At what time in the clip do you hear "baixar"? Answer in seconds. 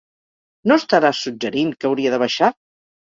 2.25-2.51